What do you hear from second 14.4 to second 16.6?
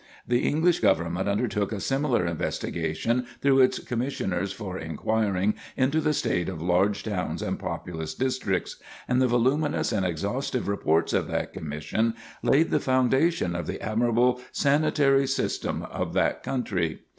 sanitary system of that